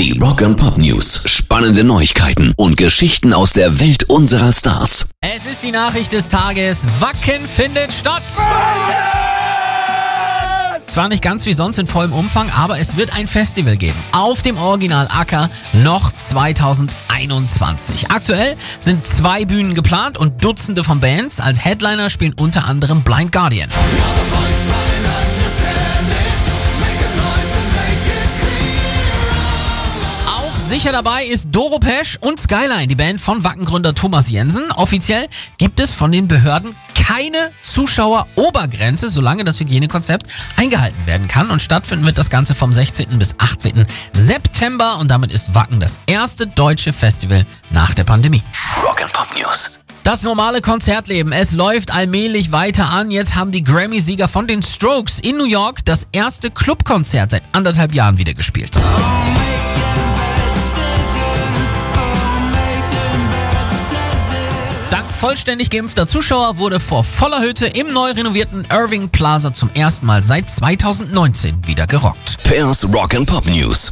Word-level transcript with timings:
Die 0.00 0.18
Rock 0.18 0.40
and 0.40 0.56
Pop 0.56 0.78
News. 0.78 1.24
Spannende 1.26 1.84
Neuigkeiten 1.84 2.54
und 2.56 2.78
Geschichten 2.78 3.34
aus 3.34 3.52
der 3.52 3.80
Welt 3.80 4.04
unserer 4.04 4.50
Stars. 4.50 5.10
Es 5.20 5.44
ist 5.44 5.62
die 5.62 5.72
Nachricht 5.72 6.14
des 6.14 6.30
Tages. 6.30 6.86
Wacken 7.00 7.46
findet 7.46 7.92
statt. 7.92 8.22
Zwar 10.86 11.10
nicht 11.10 11.22
ganz 11.22 11.44
wie 11.44 11.52
sonst 11.52 11.78
in 11.78 11.86
vollem 11.86 12.14
Umfang, 12.14 12.48
aber 12.56 12.78
es 12.78 12.96
wird 12.96 13.14
ein 13.14 13.26
Festival 13.26 13.76
geben. 13.76 13.98
Auf 14.12 14.40
dem 14.40 14.56
Original 14.56 15.06
Acker 15.10 15.50
noch 15.74 16.12
2021. 16.12 18.10
Aktuell 18.10 18.54
sind 18.80 19.06
zwei 19.06 19.44
Bühnen 19.44 19.74
geplant 19.74 20.16
und 20.16 20.42
Dutzende 20.42 20.82
von 20.82 21.00
Bands. 21.00 21.40
Als 21.40 21.62
Headliner 21.62 22.08
spielen 22.08 22.32
unter 22.40 22.64
anderem 22.64 23.02
Blind 23.02 23.32
Guardian. 23.32 23.68
Auch 23.68 24.49
sicher 30.70 30.92
dabei 30.92 31.24
ist 31.24 31.48
Doro 31.50 31.80
Pesch 31.80 32.16
und 32.20 32.38
Skyline, 32.38 32.86
die 32.86 32.94
Band 32.94 33.20
von 33.20 33.42
Wackengründer 33.42 33.92
Thomas 33.92 34.30
Jensen. 34.30 34.70
Offiziell 34.70 35.26
gibt 35.58 35.80
es 35.80 35.90
von 35.90 36.12
den 36.12 36.28
Behörden 36.28 36.76
keine 36.94 37.50
Zuschauerobergrenze, 37.62 39.08
solange 39.08 39.42
das 39.42 39.58
Hygienekonzept 39.58 40.30
eingehalten 40.54 41.06
werden 41.06 41.26
kann. 41.26 41.50
Und 41.50 41.60
stattfinden 41.60 42.06
wird 42.06 42.18
das 42.18 42.30
Ganze 42.30 42.54
vom 42.54 42.70
16. 42.70 43.18
bis 43.18 43.34
18. 43.38 43.84
September. 44.12 44.98
Und 44.98 45.10
damit 45.10 45.32
ist 45.32 45.56
Wacken 45.56 45.80
das 45.80 45.98
erste 46.06 46.46
deutsche 46.46 46.92
Festival 46.92 47.44
nach 47.70 47.92
der 47.94 48.04
Pandemie. 48.04 48.44
Rock 48.80 49.02
and 49.02 49.12
Pop 49.12 49.26
News. 49.36 49.80
Das 50.04 50.22
normale 50.22 50.60
Konzertleben, 50.60 51.32
es 51.32 51.50
läuft 51.50 51.92
allmählich 51.92 52.52
weiter 52.52 52.90
an. 52.90 53.10
Jetzt 53.10 53.34
haben 53.34 53.50
die 53.50 53.64
Grammy-Sieger 53.64 54.28
von 54.28 54.46
den 54.46 54.62
Strokes 54.62 55.18
in 55.18 55.36
New 55.36 55.46
York 55.46 55.84
das 55.84 56.06
erste 56.12 56.48
Clubkonzert 56.52 57.32
seit 57.32 57.42
anderthalb 57.50 57.92
Jahren 57.92 58.18
wieder 58.18 58.34
gespielt. 58.34 58.76
Dank 58.76 59.39
vollständig 65.20 65.68
geimpfter 65.68 66.06
Zuschauer 66.06 66.56
wurde 66.56 66.80
vor 66.80 67.04
voller 67.04 67.42
Hütte 67.42 67.66
im 67.66 67.92
neu 67.92 68.10
renovierten 68.12 68.66
Irving 68.72 69.10
Plaza 69.10 69.52
zum 69.52 69.68
ersten 69.74 70.06
Mal 70.06 70.22
seit 70.22 70.48
2019 70.48 71.66
wieder 71.66 71.86
gerockt. 71.86 72.42
Pairs 72.42 72.84
Rock 72.84 73.14
and 73.14 73.28
Pop 73.28 73.44
News. 73.44 73.88